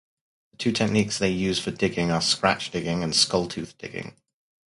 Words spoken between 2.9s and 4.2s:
and skull-tooth digging.